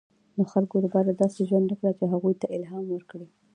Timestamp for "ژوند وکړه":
1.49-1.91